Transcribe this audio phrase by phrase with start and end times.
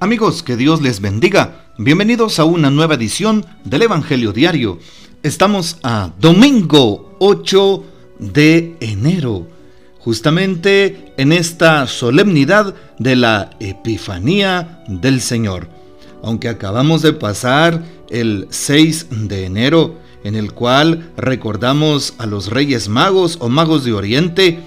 [0.00, 1.66] Amigos, que Dios les bendiga.
[1.78, 4.78] Bienvenidos a una nueva edición del Evangelio Diario.
[5.22, 7.84] Estamos a domingo 8
[8.18, 9.46] de enero,
[9.98, 15.68] justamente en esta solemnidad de la Epifanía del Señor.
[16.22, 22.88] Aunque acabamos de pasar el 6 de enero, en el cual recordamos a los Reyes
[22.88, 24.60] Magos o Magos de Oriente,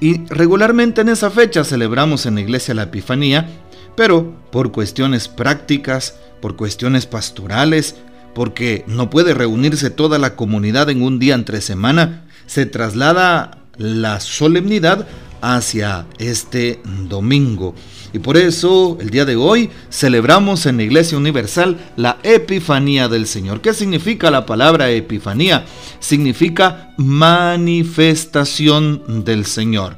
[0.00, 3.61] y regularmente en esa fecha celebramos en la iglesia la Epifanía,
[3.96, 7.96] pero por cuestiones prácticas, por cuestiones pastorales,
[8.34, 14.20] porque no puede reunirse toda la comunidad en un día entre semana, se traslada la
[14.20, 15.08] solemnidad
[15.40, 17.74] hacia este domingo.
[18.12, 23.26] Y por eso el día de hoy celebramos en la Iglesia Universal la Epifanía del
[23.26, 23.60] Señor.
[23.60, 25.64] ¿Qué significa la palabra Epifanía?
[25.98, 29.96] Significa manifestación del Señor.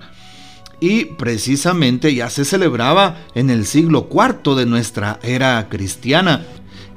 [0.80, 6.44] Y precisamente ya se celebraba en el siglo IV de nuestra era cristiana.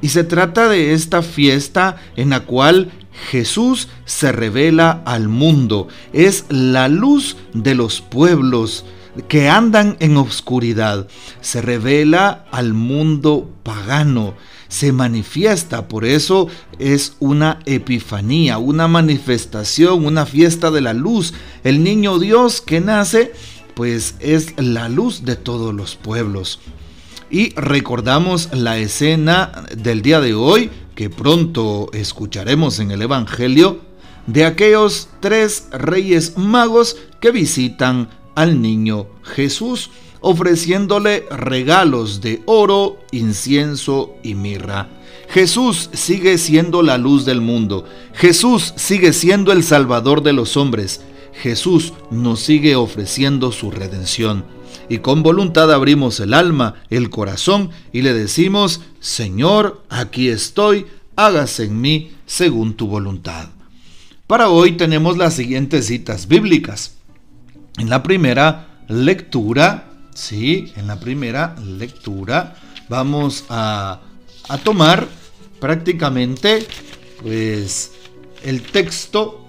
[0.02, 2.92] Y se trata de esta fiesta en la cual
[3.32, 5.88] Jesús se revela al mundo.
[6.14, 8.86] Es la luz de los pueblos
[9.28, 11.08] que andan en oscuridad.
[11.42, 14.36] Se revela al mundo pagano.
[14.68, 21.34] Se manifiesta, por eso es una epifanía, una manifestación, una fiesta de la luz.
[21.64, 23.34] El niño Dios que nace,
[23.78, 26.60] pues es la luz de todos los pueblos.
[27.30, 33.82] Y recordamos la escena del día de hoy, que pronto escucharemos en el Evangelio,
[34.26, 44.16] de aquellos tres reyes magos que visitan al niño Jesús, ofreciéndole regalos de oro, incienso
[44.24, 44.90] y mirra.
[45.30, 47.86] Jesús sigue siendo la luz del mundo.
[48.16, 51.02] Jesús sigue siendo el Salvador de los hombres.
[51.42, 54.46] Jesús nos sigue ofreciendo su redención.
[54.90, 61.66] Y con voluntad abrimos el alma, el corazón y le decimos, Señor, aquí estoy, hágase
[61.66, 63.50] en mí según tu voluntad.
[64.28, 66.96] Para hoy tenemos las siguientes citas bíblicas.
[67.78, 72.56] En la primera lectura, sí, en la primera lectura
[72.90, 74.02] vamos a,
[74.48, 75.08] a tomar
[75.60, 76.66] prácticamente
[77.22, 77.92] pues
[78.44, 79.47] el texto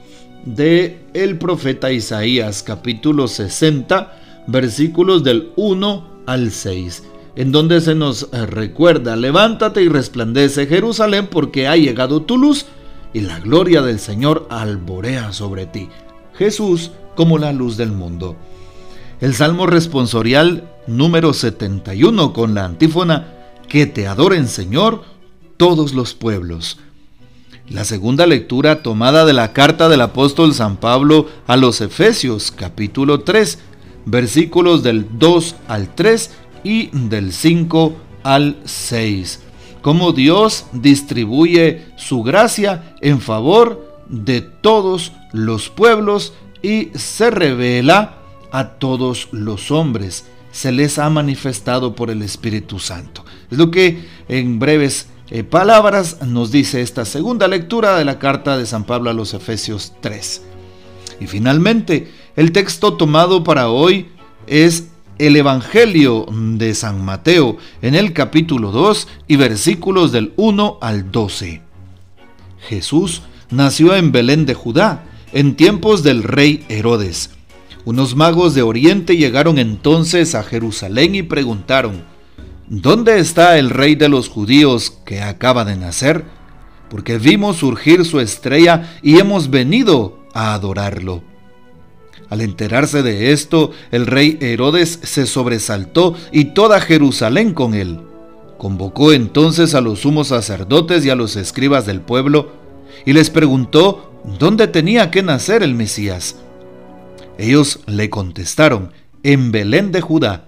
[0.54, 7.04] de el profeta Isaías capítulo 60 versículos del 1 al 6
[7.36, 12.64] en donde se nos recuerda levántate y resplandece Jerusalén porque ha llegado tu luz
[13.12, 15.88] y la gloria del Señor alborea sobre ti
[16.38, 18.36] Jesús como la luz del mundo.
[19.20, 23.34] El Salmo responsorial número 71 con la antífona,
[23.69, 25.03] Que te adoren Señor
[25.56, 26.78] todos los pueblos.
[27.71, 33.21] La segunda lectura tomada de la carta del apóstol San Pablo a los Efesios capítulo
[33.21, 33.59] 3,
[34.06, 36.31] versículos del 2 al 3
[36.65, 39.41] y del 5 al 6.
[39.83, 48.17] Cómo Dios distribuye su gracia en favor de todos los pueblos y se revela
[48.51, 50.25] a todos los hombres.
[50.53, 53.27] Se les ha manifestado por el Espíritu Santo.
[53.51, 58.56] Es lo que en breves eh, palabras nos dice esta segunda lectura de la carta
[58.56, 60.43] de San Pablo a los Efesios 3.
[61.21, 64.09] Y finalmente, el texto tomado para hoy
[64.47, 71.11] es el Evangelio de San Mateo en el capítulo 2 y versículos del 1 al
[71.11, 71.60] 12.
[72.69, 77.31] Jesús nació en Belén de Judá en tiempos del rey Herodes.
[77.84, 82.05] Unos magos de Oriente llegaron entonces a Jerusalén y preguntaron,
[82.71, 86.25] ¿Dónde está el rey de los judíos que acaba de nacer?
[86.91, 91.23] Porque vimos surgir su estrella y hemos venido a adorarlo.
[92.28, 98.01] Al enterarse de esto, el rey Herodes se sobresaltó y toda Jerusalén con él.
[98.59, 102.53] Convocó entonces a los sumos sacerdotes y a los escribas del pueblo
[103.07, 106.37] y les preguntó ¿dónde tenía que nacer el Mesías?
[107.39, 108.92] Ellos le contestaron,
[109.22, 110.47] en Belén de Judá,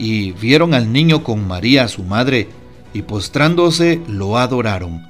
[0.00, 2.48] y vieron al niño con María, su madre,
[2.94, 5.06] y postrándose lo adoraron.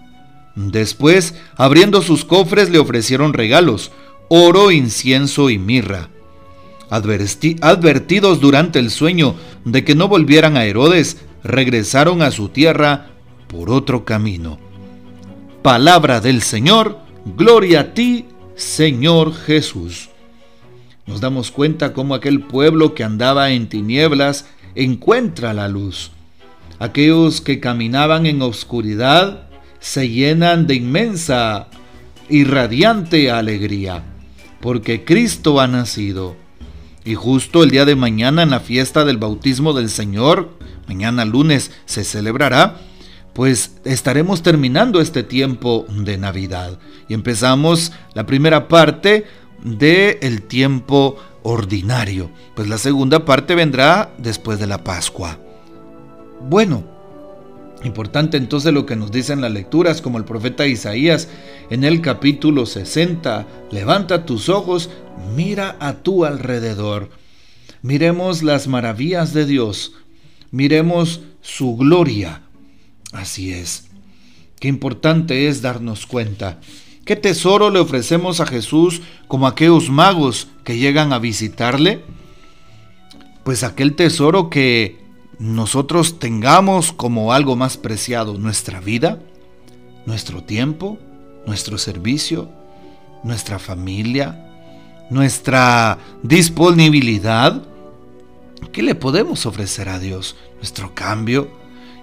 [0.56, 3.92] Después, abriendo sus cofres, le ofrecieron regalos,
[4.28, 6.08] oro, incienso y mirra.
[6.90, 13.10] advertidos durante el sueño de que no volvieran a Herodes, regresaron a su tierra
[13.46, 14.58] por otro camino.
[15.62, 16.98] Palabra del Señor,
[17.36, 18.24] gloria a ti,
[18.56, 20.10] Señor Jesús
[21.10, 26.10] nos damos cuenta cómo aquel pueblo que andaba en tinieblas encuentra la luz.
[26.78, 29.48] Aquellos que caminaban en oscuridad
[29.80, 31.68] se llenan de inmensa
[32.28, 34.04] y radiante alegría,
[34.60, 36.36] porque Cristo ha nacido.
[37.04, 40.50] Y justo el día de mañana en la fiesta del bautismo del Señor,
[40.86, 42.76] mañana lunes se celebrará,
[43.32, 46.78] pues estaremos terminando este tiempo de Navidad.
[47.08, 49.24] Y empezamos la primera parte
[49.62, 55.38] del el tiempo ordinario, pues la segunda parte vendrá después de la Pascua.
[56.48, 56.84] Bueno,
[57.84, 61.28] importante entonces lo que nos dicen las lecturas, como el profeta Isaías
[61.70, 64.90] en el capítulo 60, levanta tus ojos,
[65.34, 67.10] mira a tu alrededor,
[67.82, 69.92] miremos las maravillas de Dios,
[70.50, 72.42] miremos su gloria.
[73.12, 73.86] Así es.
[74.60, 76.60] Qué importante es darnos cuenta
[77.10, 82.04] ¿Qué tesoro le ofrecemos a Jesús como aquellos magos que llegan a visitarle?
[83.42, 85.02] Pues aquel tesoro que
[85.40, 89.18] nosotros tengamos como algo más preciado, nuestra vida,
[90.06, 91.00] nuestro tiempo,
[91.48, 92.48] nuestro servicio,
[93.24, 94.46] nuestra familia,
[95.10, 97.60] nuestra disponibilidad.
[98.70, 100.36] ¿Qué le podemos ofrecer a Dios?
[100.58, 101.50] Nuestro cambio,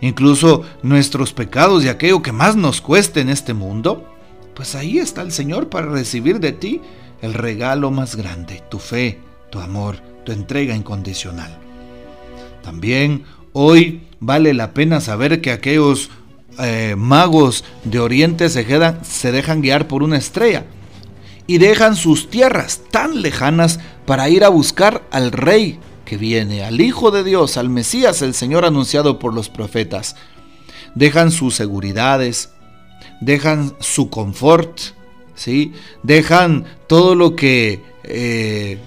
[0.02, 4.17] incluso nuestros pecados y aquello que más nos cueste en este mundo
[4.58, 6.82] pues ahí está el Señor para recibir de ti
[7.22, 9.20] el regalo más grande, tu fe,
[9.52, 11.56] tu amor, tu entrega incondicional.
[12.64, 13.24] También
[13.54, 16.10] hoy vale la pena saber que aquellos
[16.58, 20.66] eh, magos de Oriente se, quedan, se dejan guiar por una estrella
[21.46, 26.82] y dejan sus tierras tan lejanas para ir a buscar al rey que viene, al
[26.82, 30.16] Hijo de Dios, al Mesías, el Señor anunciado por los profetas.
[30.96, 32.50] Dejan sus seguridades,
[33.22, 34.80] dejan su confort,
[35.36, 35.74] ¿sí?
[36.04, 38.78] dejan todo lo que eh,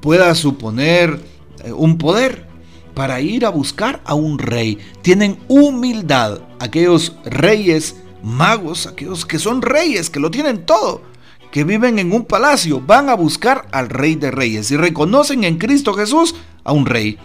[0.00, 1.20] pueda suponer
[1.64, 2.46] eh, un poder
[2.94, 4.78] para ir a buscar a un rey.
[5.02, 11.02] Tienen humildad aquellos reyes magos, aquellos que son reyes, que lo tienen todo,
[11.50, 15.58] que viven en un palacio, van a buscar al rey de reyes y reconocen en
[15.58, 16.34] Cristo Jesús
[16.64, 17.18] a un rey.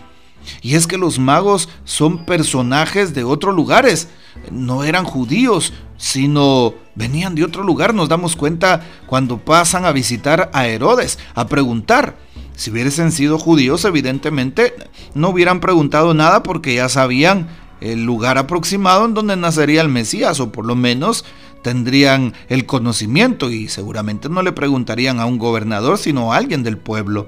[0.62, 4.10] Y es que los magos son personajes de otros lugares,
[4.52, 7.94] no eran judíos, sino venían de otro lugar.
[7.94, 12.18] Nos damos cuenta cuando pasan a visitar a Herodes, a preguntar.
[12.56, 14.74] Si hubiesen sido judíos, evidentemente
[15.14, 17.48] no hubieran preguntado nada porque ya sabían
[17.80, 21.26] el lugar aproximado en donde nacería el Mesías, o por lo menos
[21.64, 26.78] tendrían el conocimiento y seguramente no le preguntarían a un gobernador, sino a alguien del
[26.78, 27.28] pueblo.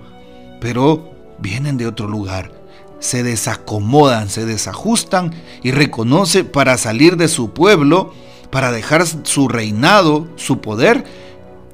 [0.62, 2.63] Pero vienen de otro lugar
[3.04, 8.14] se desacomodan, se desajustan y reconoce para salir de su pueblo,
[8.50, 11.04] para dejar su reinado, su poder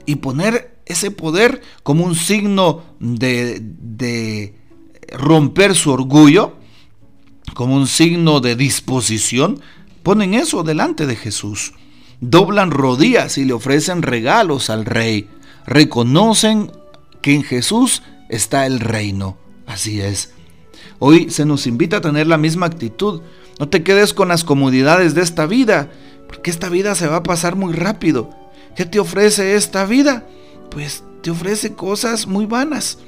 [0.07, 4.55] y poner ese poder como un signo de, de
[5.11, 6.55] romper su orgullo,
[7.53, 9.61] como un signo de disposición,
[10.01, 11.73] ponen eso delante de Jesús.
[12.21, 15.29] Doblan rodillas y le ofrecen regalos al rey.
[15.67, 16.71] Reconocen
[17.21, 19.37] que en Jesús está el reino.
[19.67, 20.33] Así es.
[20.99, 23.21] Hoy se nos invita a tener la misma actitud.
[23.57, 25.89] No te quedes con las comodidades de esta vida,
[26.27, 28.29] porque esta vida se va a pasar muy rápido.
[28.75, 30.27] ¿Qué te ofrece esta vida?
[30.69, 32.99] Pues te ofrece cosas muy vanas,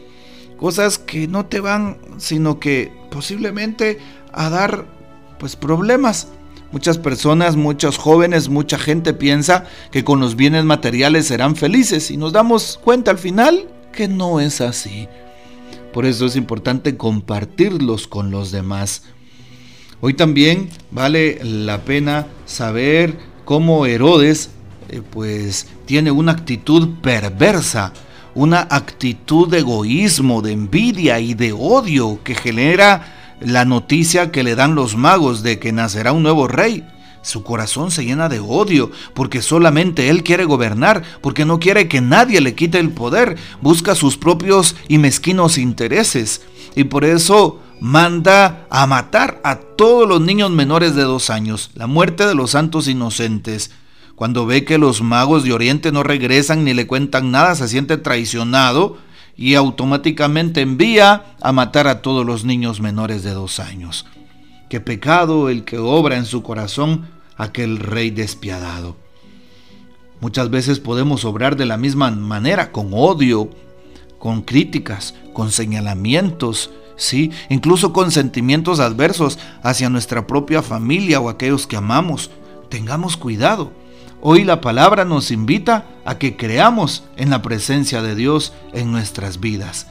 [0.57, 3.99] cosas que no te van, sino que posiblemente
[4.31, 4.85] a dar
[5.37, 6.29] pues problemas.
[6.71, 12.15] Muchas personas, muchos jóvenes, mucha gente piensa que con los bienes materiales serán felices y
[12.15, 15.09] nos damos cuenta al final que no es así.
[15.93, 19.03] Por eso es importante compartirlos con los demás.
[19.99, 24.49] Hoy también vale la pena saber cómo Herodes
[24.89, 27.93] eh, pues tiene una actitud perversa,
[28.35, 34.55] una actitud de egoísmo, de envidia y de odio que genera la noticia que le
[34.55, 36.85] dan los magos de que nacerá un nuevo rey.
[37.21, 42.01] Su corazón se llena de odio porque solamente él quiere gobernar, porque no quiere que
[42.01, 46.41] nadie le quite el poder, busca sus propios y mezquinos intereses
[46.75, 51.87] y por eso manda a matar a todos los niños menores de dos años, la
[51.87, 53.71] muerte de los santos inocentes.
[54.15, 57.97] Cuando ve que los magos de Oriente no regresan ni le cuentan nada, se siente
[57.97, 58.97] traicionado
[59.35, 64.05] y automáticamente envía a matar a todos los niños menores de dos años.
[64.71, 68.95] Qué pecado el que obra en su corazón aquel rey despiadado.
[70.21, 73.49] Muchas veces podemos obrar de la misma manera, con odio,
[74.17, 81.67] con críticas, con señalamientos, sí, incluso con sentimientos adversos hacia nuestra propia familia o aquellos
[81.67, 82.31] que amamos.
[82.69, 83.73] Tengamos cuidado.
[84.21, 89.41] Hoy la palabra nos invita a que creamos en la presencia de Dios en nuestras
[89.41, 89.87] vidas.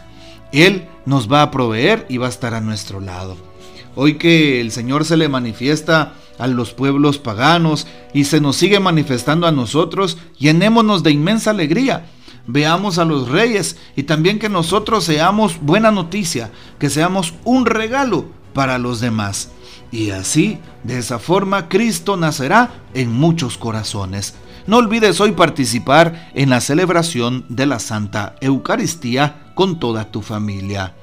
[0.53, 3.50] Él nos va a proveer y va a estar a nuestro lado.
[3.97, 8.80] Hoy que el Señor se le manifiesta a los pueblos paganos y se nos sigue
[8.80, 12.06] manifestando a nosotros, llenémonos de inmensa alegría.
[12.47, 18.26] Veamos a los reyes y también que nosotros seamos buena noticia, que seamos un regalo
[18.54, 19.50] para los demás.
[19.92, 24.35] Y así, de esa forma, Cristo nacerá en muchos corazones.
[24.66, 30.94] No olvides hoy participar en la celebración de la Santa Eucaristía con toda tu familia.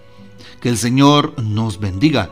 [0.61, 2.31] Que el Señor nos bendiga